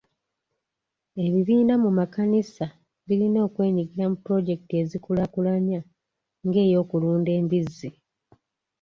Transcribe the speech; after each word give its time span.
Ebibiina 1.25 1.73
mu 1.83 1.89
makanisa 1.99 2.65
birina 3.07 3.39
okwenyigira 3.47 4.05
mu 4.11 4.17
pulojekiti 4.23 4.73
ezikulaakulanya 4.81 5.79
nga 6.47 6.59
ey'okulunda 6.67 7.31
embizzi. 7.39 7.89